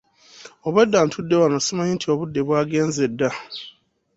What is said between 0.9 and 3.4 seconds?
ntudde wano simanyi nti obudde bwagenze dda.